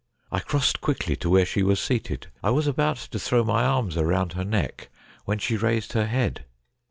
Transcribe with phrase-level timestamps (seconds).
[0.31, 2.25] I crossed quickly to where she was seated.
[2.41, 4.89] I was about to throw my arms around her neck,
[5.25, 6.43] when she raised her head.